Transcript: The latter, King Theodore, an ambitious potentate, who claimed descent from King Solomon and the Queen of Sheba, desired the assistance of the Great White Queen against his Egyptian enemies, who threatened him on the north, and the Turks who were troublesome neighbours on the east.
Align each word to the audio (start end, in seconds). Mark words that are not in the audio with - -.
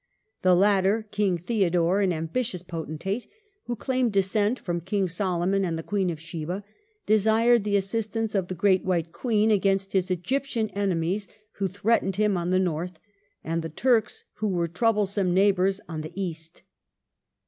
The 0.41 0.55
latter, 0.55 1.05
King 1.11 1.37
Theodore, 1.37 2.01
an 2.01 2.11
ambitious 2.11 2.63
potentate, 2.63 3.27
who 3.65 3.75
claimed 3.75 4.13
descent 4.13 4.57
from 4.57 4.81
King 4.81 5.07
Solomon 5.07 5.63
and 5.63 5.77
the 5.77 5.83
Queen 5.83 6.09
of 6.09 6.19
Sheba, 6.19 6.63
desired 7.05 7.63
the 7.63 7.75
assistance 7.75 8.33
of 8.33 8.47
the 8.47 8.55
Great 8.55 8.83
White 8.83 9.11
Queen 9.11 9.51
against 9.51 9.93
his 9.93 10.09
Egyptian 10.09 10.69
enemies, 10.69 11.27
who 11.57 11.67
threatened 11.67 12.15
him 12.15 12.35
on 12.35 12.49
the 12.49 12.57
north, 12.57 12.97
and 13.43 13.61
the 13.61 13.69
Turks 13.69 14.25
who 14.37 14.49
were 14.49 14.67
troublesome 14.67 15.35
neighbours 15.35 15.79
on 15.87 16.01
the 16.01 16.19
east. 16.19 16.63